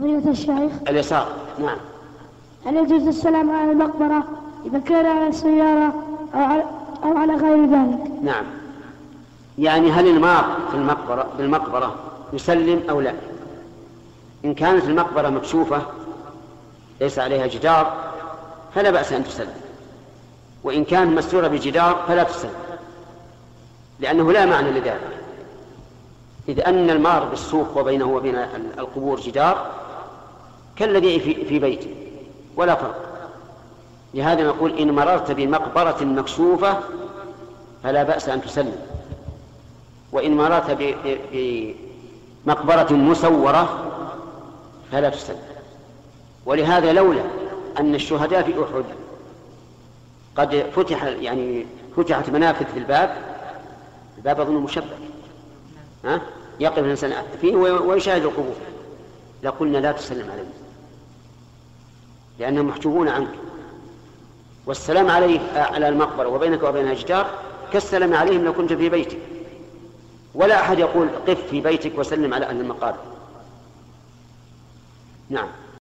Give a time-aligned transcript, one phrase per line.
[0.00, 1.26] فضيلة الشيخ اليسار
[1.58, 1.78] نعم.
[2.66, 4.24] هل يجوز السلام على المقبرة
[4.66, 5.94] إذا كان على السيارة
[6.34, 6.64] أو على,
[7.04, 8.44] أو على غير ذلك؟ نعم.
[9.58, 11.94] يعني هل المار في المقبرة بالمقبرة
[12.32, 13.14] يسلم أو لا؟
[14.44, 15.82] إن كانت المقبرة مكشوفة
[17.00, 17.96] ليس عليها جدار
[18.74, 19.54] فلا بأس أن تسلم.
[20.64, 22.50] وإن كان مستورة بجدار فلا تسلم.
[24.00, 25.00] لأنه لا معنى لذلك.
[26.48, 28.36] إذ أن المار بالسوق وبينه وبين
[28.78, 29.70] القبور جدار
[30.76, 31.94] كالذي في, بيته
[32.56, 33.12] ولا فرق.
[34.14, 36.78] لهذا نقول إن مررت بمقبرة مكشوفة
[37.82, 38.76] فلا بأس أن تسلم.
[40.12, 40.96] وإن مررت
[42.46, 43.92] بمقبرة مسورة
[44.92, 45.42] فلا تسلم.
[46.46, 47.22] ولهذا لولا
[47.80, 48.84] أن الشهداء في أحد
[50.36, 51.66] قد فتح يعني
[51.96, 53.16] فتحت منافذ في الباب
[54.18, 55.12] الباب أظن مشبك.
[56.04, 56.20] ها؟
[56.60, 58.54] يقف الإنسان فيه ويشاهد القبور.
[59.42, 60.52] لقلنا لا تسلم عليهم
[62.38, 63.34] لأنهم محجوبون عنك.
[64.66, 67.30] والسلام عليه على المقبرة وبينك وبينها جدار
[67.72, 69.18] كالسلام عليهم لو كنت في بيتك.
[70.34, 73.00] ولا أحد يقول قف في بيتك وسلم على أهل المقابر.
[75.30, 75.48] نعم.